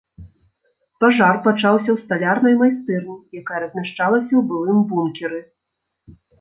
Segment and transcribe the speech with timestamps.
[1.03, 5.39] Пажар пачаўся ў сталярнай майстэрні, якая размяшчалася ў былым бункеры.